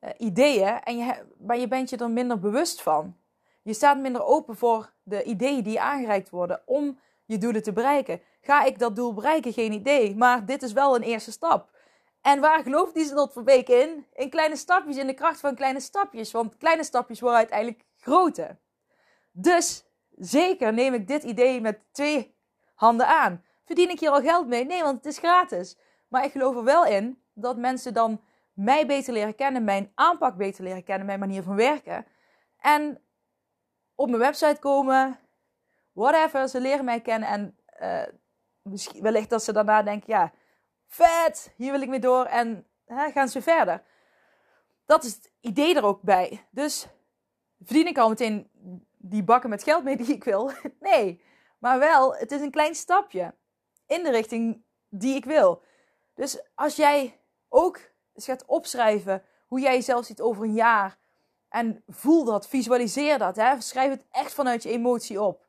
[0.01, 3.17] uh, ideeën, en je, maar je bent je er minder bewust van.
[3.63, 8.21] Je staat minder open voor de ideeën die aangereikt worden om je doelen te bereiken.
[8.41, 9.53] Ga ik dat doel bereiken?
[9.53, 10.17] Geen idee.
[10.17, 11.71] Maar dit is wel een eerste stap.
[12.21, 14.07] En waar gelooft die dat voor week in?
[14.13, 16.33] In kleine stapjes, in de kracht van kleine stapjes.
[16.33, 18.57] Want kleine stapjes worden uiteindelijk grote.
[19.33, 19.85] Dus
[20.25, 22.37] zeker neem ik dit idee met twee
[22.75, 23.45] handen aan.
[23.65, 24.65] Verdien ik hier al geld mee?
[24.65, 25.79] Nee, want het is gratis.
[26.09, 28.21] Maar ik geloof er wel in dat mensen dan
[28.53, 32.07] mij beter leren kennen, mijn aanpak beter leren kennen, mijn manier van werken.
[32.59, 33.03] En
[33.95, 35.19] op mijn website komen,
[35.93, 38.15] whatever, ze leren mij kennen en uh,
[38.63, 40.33] misschien, wellicht dat ze daarna denken, ja,
[40.87, 43.83] vet, hier wil ik mee door en gaan ze verder.
[44.87, 46.47] Dat is het idee er ook bij.
[46.51, 46.89] Dus
[47.59, 48.51] verdien ik al meteen
[49.03, 50.51] die bakken met geld mee die ik wil?
[50.81, 51.23] Nee,
[51.59, 53.35] maar wel, het is een klein stapje
[53.87, 55.63] in de richting die ik wil.
[56.15, 57.81] Dus als jij ook
[58.15, 60.99] eens gaat opschrijven hoe jij jezelf ziet over een jaar
[61.49, 63.61] en voel dat, visualiseer dat, hè?
[63.61, 65.47] schrijf het echt vanuit je emotie op.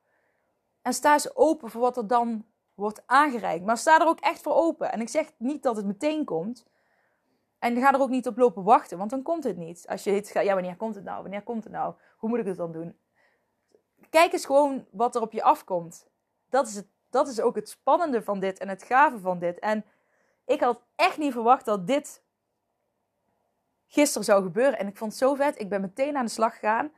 [0.81, 3.65] En sta eens open voor wat er dan wordt aangereikt.
[3.65, 4.91] Maar sta er ook echt voor open.
[4.91, 6.65] En ik zeg niet dat het meteen komt.
[7.59, 9.87] En ga er ook niet op lopen wachten, want dan komt het niet.
[9.87, 11.21] Als je het ja, wanneer komt het nou?
[11.21, 11.93] Wanneer komt het nou?
[12.17, 12.97] Hoe moet ik het dan doen?
[14.13, 16.07] Kijk eens gewoon wat er op je afkomt.
[16.49, 19.59] Dat is, het, dat is ook het spannende van dit en het gave van dit.
[19.59, 19.85] En
[20.45, 22.23] ik had echt niet verwacht dat dit
[23.87, 24.79] gisteren zou gebeuren.
[24.79, 25.59] En ik vond het zo vet.
[25.59, 26.91] Ik ben meteen aan de slag gegaan.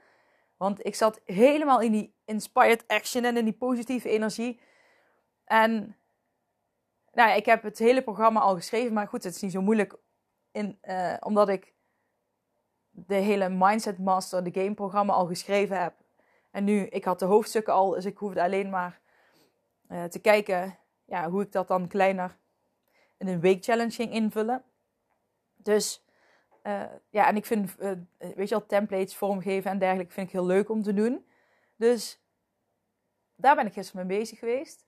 [0.58, 4.60] Want ik zat helemaal in die inspired action en in die positieve energie.
[5.43, 5.97] En
[7.12, 9.62] nou ja, ik heb het hele programma al geschreven, maar goed, het is niet zo
[9.62, 9.95] moeilijk.
[10.51, 11.73] In, uh, omdat ik
[12.89, 16.04] de hele Mindset Master, de game programma al geschreven heb.
[16.56, 19.00] En nu, ik had de hoofdstukken al, dus ik hoefde alleen maar
[19.89, 22.38] uh, te kijken ja, hoe ik dat dan kleiner
[23.18, 24.63] in een week challenge ging invullen.
[25.56, 26.06] Dus
[26.63, 27.76] uh, ja, en ik vind,
[28.36, 31.26] weet je al, templates vormgeven en dergelijke vind ik heel leuk om te doen.
[31.76, 32.22] Dus
[33.36, 34.86] daar ben ik gisteren mee bezig geweest.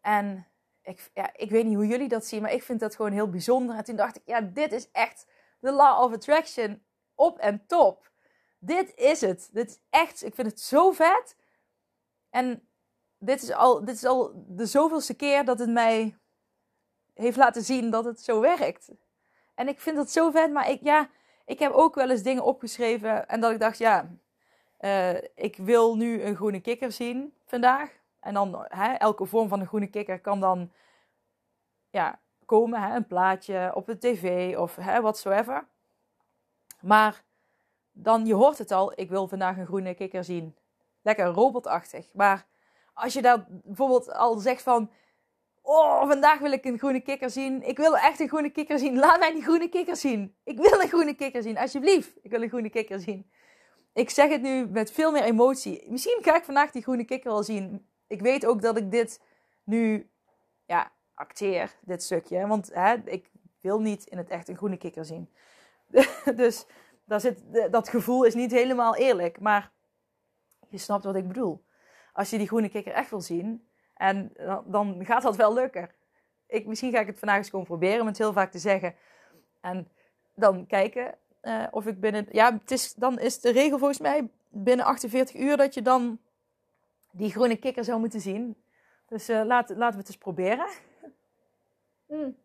[0.00, 0.46] En
[0.82, 3.30] ik, ja, ik weet niet hoe jullie dat zien, maar ik vind dat gewoon heel
[3.30, 3.76] bijzonder.
[3.76, 5.26] En toen dacht ik, ja, dit is echt
[5.58, 6.82] de Law of Attraction
[7.14, 8.07] op en top.
[8.58, 9.48] Dit is het.
[9.52, 11.36] Dit is echt, ik vind het zo vet.
[12.30, 12.68] En
[13.18, 16.16] dit is al, dit is al de zoveelste keer dat het mij
[17.14, 18.90] heeft laten zien dat het zo werkt.
[19.54, 21.10] En ik vind dat zo vet, maar ik, ja,
[21.44, 24.10] ik heb ook wel eens dingen opgeschreven en dat ik dacht, ja,
[24.80, 27.90] uh, ik wil nu een groene kikker zien vandaag.
[28.20, 30.72] En dan hè, elke vorm van een groene kikker kan dan
[31.90, 32.82] ja, komen.
[32.82, 35.66] Hè, een plaatje op de tv of hè, whatsoever.
[36.80, 37.24] Maar
[38.02, 40.56] dan, je hoort het al, ik wil vandaag een groene kikker zien.
[41.02, 42.08] Lekker robotachtig.
[42.12, 42.46] Maar
[42.94, 44.90] als je daar bijvoorbeeld al zegt van...
[45.62, 47.62] Oh, vandaag wil ik een groene kikker zien.
[47.62, 48.98] Ik wil echt een groene kikker zien.
[48.98, 50.36] Laat mij die groene kikker zien.
[50.44, 51.58] Ik wil een groene kikker zien.
[51.58, 53.30] Alsjeblieft, ik wil een groene kikker zien.
[53.92, 55.84] Ik zeg het nu met veel meer emotie.
[55.88, 59.20] Misschien ga ik vandaag die groene kikker wel zien ik weet ook dat ik dit
[59.64, 60.10] nu
[60.66, 62.46] ja, acteer, dit stukje.
[62.46, 63.30] Want hè, ik
[63.60, 65.30] wil niet in het echt een groene kikker zien.
[66.36, 66.66] dus
[67.08, 69.40] daar zit, dat gevoel is niet helemaal eerlijk.
[69.40, 69.72] Maar
[70.68, 71.64] je snapt wat ik bedoel.
[72.12, 75.90] Als je die groene kikker echt wil zien, en dan, dan gaat dat wel lukken.
[76.46, 78.94] Ik, misschien ga ik het vandaag eens gewoon proberen om het heel vaak te zeggen.
[79.60, 79.88] En
[80.34, 82.26] dan kijken uh, of ik binnen.
[82.30, 86.18] Ja, het is, dan is de regel volgens mij binnen 48 uur dat je dan
[87.10, 88.56] die groene kikker zou moeten zien.
[89.06, 90.68] Dus uh, laat, laten we het eens proberen.
[92.06, 92.36] Mm.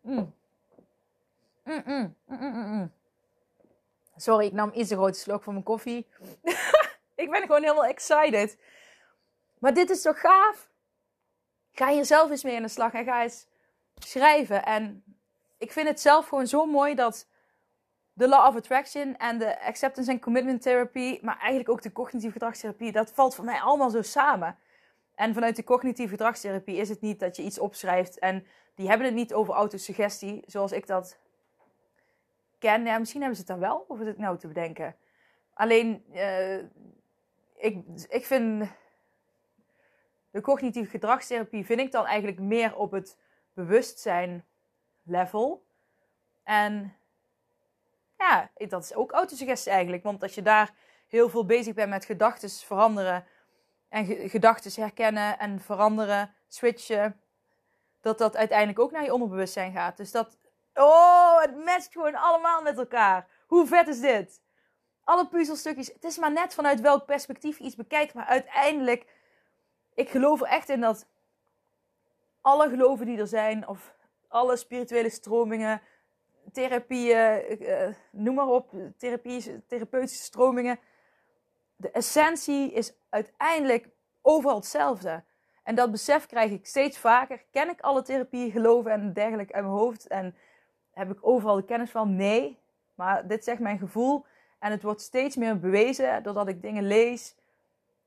[0.00, 0.34] Mm.
[1.64, 2.16] Mm,
[4.16, 6.06] Sorry, ik nam iets te grote slok van mijn koffie.
[7.22, 8.58] ik ben gewoon helemaal excited.
[9.58, 10.70] Maar dit is toch gaaf?
[11.72, 13.46] Ga hier zelf eens mee aan de slag en ga eens
[13.94, 14.64] schrijven.
[14.64, 15.04] En
[15.58, 17.28] ik vind het zelf gewoon zo mooi dat
[18.12, 22.32] de Law of Attraction en de Acceptance and Commitment Therapy, maar eigenlijk ook de cognitieve
[22.32, 24.58] gedragstherapie, dat valt voor mij allemaal zo samen.
[25.14, 29.06] En vanuit de cognitieve gedragstherapie is het niet dat je iets opschrijft en die hebben
[29.06, 31.18] het niet over autosuggestie, zoals ik dat
[32.62, 32.84] ken.
[32.84, 34.96] Ja, misschien hebben ze het daar wel, of is het nou te bedenken?
[35.54, 36.56] Alleen, uh,
[37.54, 38.68] ik, ik vind
[40.30, 43.18] de cognitieve gedragstherapie vind ik dan eigenlijk meer op het
[43.52, 44.44] bewustzijn
[45.02, 45.66] level.
[46.42, 46.96] En
[48.18, 50.02] ja, dat is ook autosuggestie eigenlijk.
[50.02, 50.74] Want als je daar
[51.08, 53.26] heel veel bezig bent met gedachten veranderen
[53.88, 57.20] en gedachten herkennen en veranderen, switchen,
[58.00, 59.96] dat dat uiteindelijk ook naar je onderbewustzijn gaat.
[59.96, 60.38] Dus dat,
[60.74, 63.28] oh, het matcht gewoon allemaal met elkaar.
[63.46, 64.42] Hoe vet is dit?
[65.04, 65.92] Alle puzzelstukjes.
[65.92, 68.14] Het is maar net vanuit welk perspectief je iets bekijkt.
[68.14, 69.06] Maar uiteindelijk,
[69.94, 71.06] ik geloof er echt in dat
[72.40, 73.94] alle geloven die er zijn, of
[74.28, 75.82] alle spirituele stromingen,
[76.52, 80.78] therapieën, uh, noem maar op, therapie, therapeutische stromingen.
[81.76, 83.88] De essentie is uiteindelijk
[84.22, 85.24] overal hetzelfde.
[85.62, 87.44] En dat besef krijg ik steeds vaker.
[87.50, 90.06] Ken ik alle therapieën, geloven en dergelijke uit mijn hoofd?
[90.06, 90.36] En
[90.92, 92.16] heb ik overal de kennis van?
[92.16, 92.58] Nee.
[92.94, 94.24] Maar dit zegt mijn gevoel.
[94.58, 97.34] En het wordt steeds meer bewezen doordat ik dingen lees,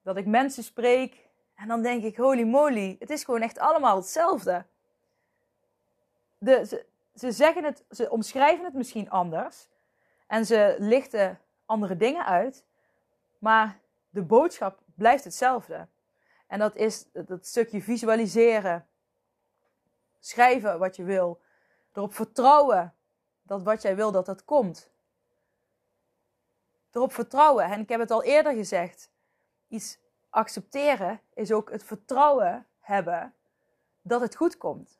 [0.01, 1.29] dat ik mensen spreek.
[1.55, 4.65] En dan denk ik, holy moly, het is gewoon echt allemaal hetzelfde.
[6.37, 9.67] De, ze, ze zeggen het, ze omschrijven het misschien anders.
[10.27, 12.65] En ze lichten andere dingen uit.
[13.37, 15.87] Maar de boodschap blijft hetzelfde.
[16.47, 18.87] En dat is dat stukje visualiseren.
[20.19, 21.39] Schrijven wat je wil.
[21.95, 22.93] Erop vertrouwen
[23.41, 24.89] dat wat jij wil, dat dat komt.
[26.91, 27.65] Erop vertrouwen.
[27.65, 29.10] En ik heb het al eerder gezegd.
[29.67, 33.34] Iets accepteren is ook het vertrouwen hebben
[34.01, 34.99] dat het goed komt.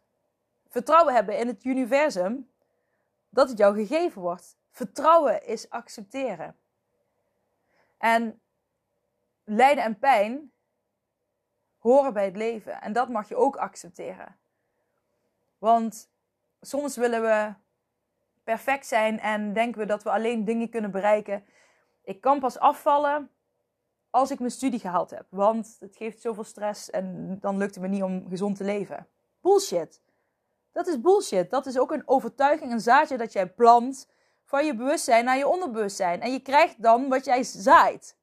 [0.68, 2.52] Vertrouwen hebben in het universum
[3.30, 4.58] dat het jou gegeven wordt.
[4.72, 6.58] Vertrouwen is accepteren.
[7.98, 8.42] En
[9.44, 10.52] lijden en pijn
[11.78, 12.82] horen bij het leven.
[12.82, 14.38] En dat mag je ook accepteren.
[15.58, 16.10] Want
[16.66, 17.54] soms willen we
[18.44, 21.46] perfect zijn en denken we dat we alleen dingen kunnen bereiken.
[22.04, 23.30] Ik kan pas afvallen
[24.10, 25.26] als ik mijn studie gehaald heb.
[25.30, 29.08] Want het geeft zoveel stress en dan lukt het me niet om gezond te leven.
[29.42, 30.02] Bullshit.
[30.72, 31.50] Dat is bullshit.
[31.50, 34.10] Dat is ook een overtuiging, een zaadje dat jij plant
[34.44, 36.22] van je bewustzijn naar je onderbewustzijn.
[36.22, 38.18] En je krijgt dan wat jij zaait.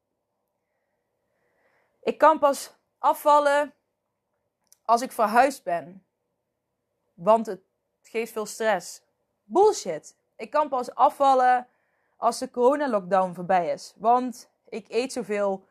[2.02, 3.74] Ik kan pas afvallen
[4.84, 6.04] als ik verhuisd ben.
[7.14, 7.60] Want het
[8.12, 9.02] geeft veel stress.
[9.44, 10.16] Bullshit.
[10.36, 11.66] Ik kan pas afvallen
[12.16, 13.94] als de coronalockdown voorbij is.
[13.96, 15.66] Want ik eet zoveel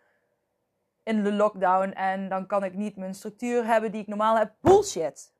[1.03, 4.55] in de lockdown en dan kan ik niet mijn structuur hebben die ik normaal heb.
[4.61, 5.33] Bullshit.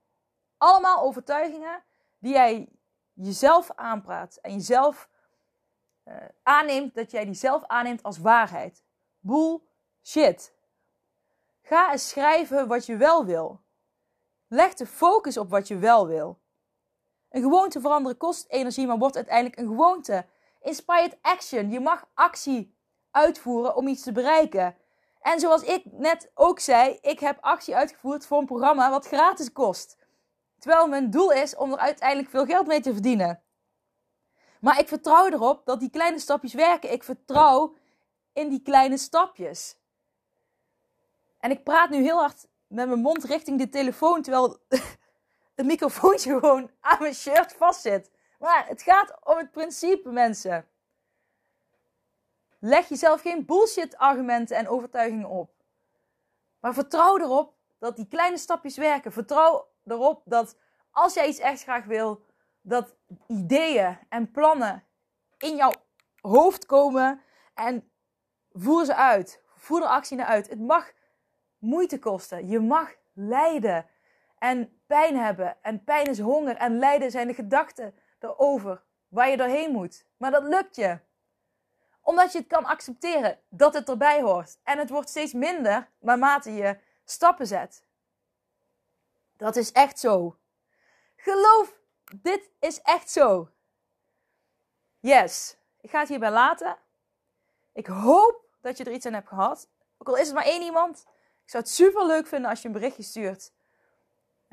[0.58, 1.84] Allemaal overtuigingen
[2.20, 2.70] die jij
[3.14, 5.10] jezelf aanpraat en jezelf
[6.06, 8.84] uh, aanneemt, dat jij die zelf aanneemt als waarheid.
[9.20, 10.54] Bullshit.
[11.62, 13.62] Ga eens schrijven wat je wel wil.
[14.48, 16.41] Leg de focus op wat je wel wil.
[17.32, 20.26] Een gewoonte veranderen kost energie, maar wordt uiteindelijk een gewoonte.
[20.62, 21.70] Inspired action.
[21.70, 22.76] Je mag actie
[23.12, 24.76] uitvoeren om iets te bereiken.
[25.22, 29.52] En zoals ik net ook zei, ik heb actie uitgevoerd voor een programma wat gratis
[29.52, 29.98] kost.
[30.60, 33.44] Terwijl mijn doel is om er uiteindelijk veel geld mee te verdienen.
[34.60, 36.92] Maar ik vertrouw erop dat die kleine stapjes werken.
[36.92, 37.76] Ik vertrouw
[38.34, 39.80] in die kleine stapjes.
[41.40, 44.58] En ik praat nu heel hard met mijn mond richting de telefoon, terwijl
[45.56, 48.12] het microfoontje gewoon aan mijn shirt vastzit.
[48.40, 50.68] Maar het gaat om het principe, mensen.
[52.60, 55.54] Leg jezelf geen bullshit argumenten en overtuigingen op.
[56.60, 59.12] Maar vertrouw erop dat die kleine stapjes werken.
[59.12, 60.58] Vertrouw erop dat
[60.92, 62.26] als jij iets echt graag wil,
[62.62, 62.96] dat
[63.28, 64.84] ideeën en plannen
[65.38, 65.74] in jouw
[66.22, 67.22] hoofd komen
[67.54, 67.92] en
[68.52, 69.44] voer ze uit.
[69.56, 70.50] Voer er actie naar uit.
[70.50, 70.92] Het mag
[71.58, 72.48] moeite kosten.
[72.48, 73.86] Je mag lijden
[74.38, 75.58] en pijn hebben.
[75.62, 80.06] En pijn is honger en lijden zijn de gedachten erover waar je doorheen moet.
[80.18, 81.00] Maar dat lukt je.
[82.02, 84.58] Omdat je het kan accepteren dat het erbij hoort.
[84.64, 87.86] En het wordt steeds minder naarmate je stappen zet.
[89.38, 90.38] Dat is echt zo.
[91.16, 91.80] Geloof,
[92.16, 93.50] dit is echt zo.
[95.00, 95.58] Yes.
[95.82, 96.78] Ik ga het hierbij laten.
[97.74, 99.70] Ik hoop dat je er iets aan hebt gehad.
[99.98, 101.06] Ook al is het maar één iemand.
[101.44, 103.52] Ik zou het super leuk vinden als je een berichtje stuurt.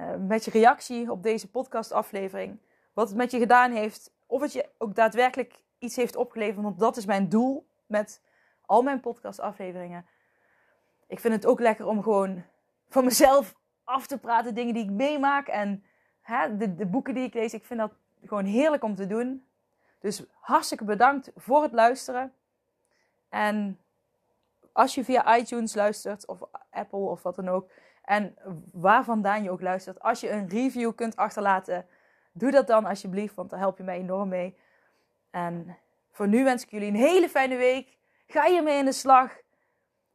[0.01, 2.59] Uh, met je reactie op deze podcastaflevering.
[2.92, 4.12] Wat het met je gedaan heeft.
[4.26, 6.62] Of het je ook daadwerkelijk iets heeft opgeleverd.
[6.62, 8.22] Want dat is mijn doel met
[8.66, 10.07] al mijn podcastafleveringen.
[11.07, 12.44] Ik vind het ook lekker om gewoon
[12.88, 14.55] van mezelf af te praten.
[14.55, 15.49] Dingen die ik meemaak.
[15.49, 15.84] En
[16.20, 17.55] hè, de, de boeken die ik lees.
[17.55, 17.92] Ik vind dat
[18.24, 19.46] gewoon heerlijk om te doen.
[20.01, 22.32] Dus hartstikke bedankt voor het luisteren.
[23.28, 23.78] En
[24.72, 26.38] als je via iTunes luistert, of
[26.70, 27.70] Apple of wat dan ook,
[28.09, 28.34] en
[28.72, 31.86] waar vandaan je ook luistert, als je een review kunt achterlaten,
[32.32, 34.59] doe dat dan alsjeblieft, want daar help je mij enorm mee.
[35.30, 35.78] En
[36.12, 37.96] voor nu wens ik jullie een hele fijne week.
[38.26, 39.36] Ga hiermee in de slag.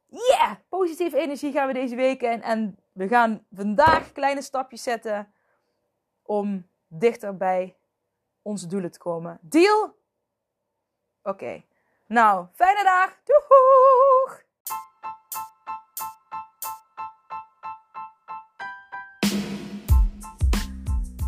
[0.06, 0.52] Yeah!
[0.68, 2.42] Positieve energie gaan we deze week in.
[2.42, 5.32] En we gaan vandaag kleine stapjes zetten
[6.22, 7.76] om dichter bij
[8.42, 9.38] onze doelen te komen.
[9.42, 9.96] Deal?
[11.22, 11.64] Oké.
[12.06, 13.20] Nou, fijne dag.
[13.24, 14.42] Doeg!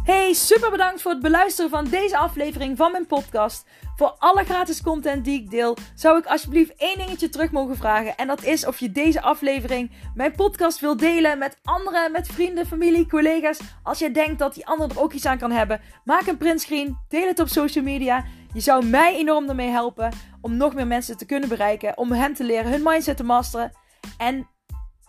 [0.07, 3.66] Hey, super bedankt voor het beluisteren van deze aflevering van mijn podcast.
[3.96, 8.16] Voor alle gratis content die ik deel, zou ik alsjeblieft één dingetje terug mogen vragen.
[8.16, 12.66] En dat is of je deze aflevering, mijn podcast, wil delen met anderen, met vrienden,
[12.66, 13.61] familie, collega's.
[13.82, 16.98] Als je denkt dat die ander er ook iets aan kan hebben, maak een printscreen,
[17.09, 18.24] deel het op social media.
[18.52, 22.34] Je zou mij enorm ermee helpen om nog meer mensen te kunnen bereiken, om hen
[22.34, 23.72] te leren hun mindset te masteren
[24.18, 24.48] en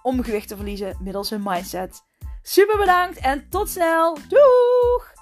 [0.02, 2.07] om gewicht te verliezen middels hun mindset.
[2.50, 4.18] Super bedankt en tot snel.
[4.28, 5.17] Doeg!